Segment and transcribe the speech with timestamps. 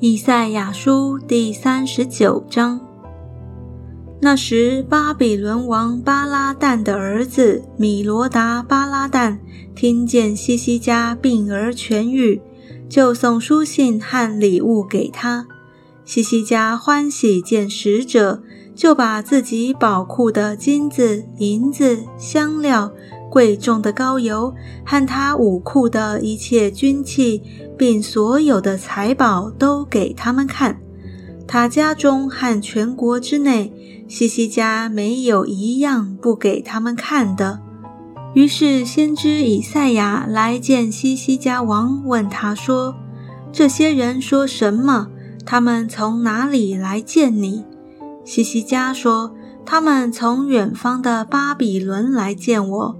[0.00, 2.78] 以赛亚书第三十九章。
[4.20, 9.38] 那时，巴比伦王巴拉旦的儿子米罗达巴拉旦
[9.74, 12.42] 听见西西家病而痊愈，
[12.86, 15.46] 就送书信和礼物给他。
[16.04, 18.42] 西西家欢喜见使者，
[18.74, 22.92] 就把自己宝库的金子、银子、香料。
[23.34, 24.54] 贵重的膏油
[24.86, 27.42] 和他武库的一切军器，
[27.76, 30.78] 并所有的财宝都给他们看。
[31.44, 33.72] 他家中和全国之内，
[34.06, 37.58] 西西家没有一样不给他们看的。
[38.34, 42.94] 于是先知以赛亚来见西西家王，问他说
[43.52, 45.08] ：“这些人说什么？
[45.44, 47.64] 他们从哪里来见你？”
[48.24, 49.34] 西西家说
[49.66, 52.96] ：“他们从远方的巴比伦来见我。”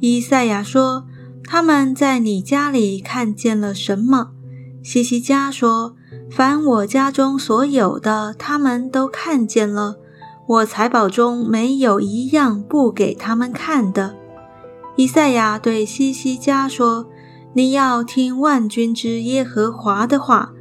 [0.00, 1.04] 以赛亚说
[1.44, 4.30] ：“他们在你家里看见了什么？”
[4.82, 5.94] 西西家说
[6.32, 9.96] ：“凡我家中所有的，他们都看见了。
[10.48, 14.16] 我财宝中没有一样不给他们看的。”
[14.96, 17.06] 以赛亚对西西家说
[17.52, 20.52] ：“你要听万军之耶和华的话，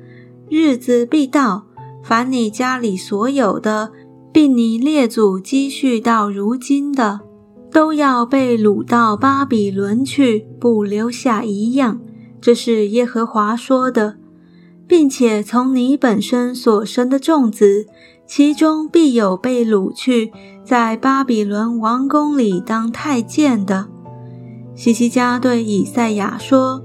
[0.50, 1.64] 日子必到，
[2.04, 3.92] 凡你家里所有的，
[4.34, 7.22] 并你列祖积蓄到如今的。”
[7.72, 12.00] 都要被掳到巴比伦去，不留下一样。
[12.42, 14.16] 这是耶和华说的，
[14.88, 17.86] 并且从你本身所生的众子，
[18.26, 20.32] 其中必有被掳去，
[20.64, 23.88] 在巴比伦王宫里当太监的。
[24.74, 26.82] 西西家对以赛亚说：“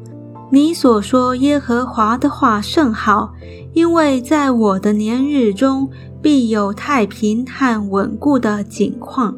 [0.51, 3.33] 你所说耶和华的话甚好，
[3.73, 5.89] 因为在我的年日中，
[6.21, 9.37] 必有太平和稳固的景况。”